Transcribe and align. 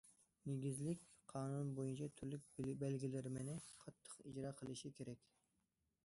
نېگىزلىك 0.51 1.01
قانۇن 1.33 1.67
بويىچە 1.79 2.07
تۈرلۈك 2.21 2.47
بەلگىلىمىلىرىنى 2.83 3.57
قاتتىق 3.83 4.17
ئىجرا 4.31 4.55
قىلىشى 4.63 4.91
كېرەك. 5.01 5.29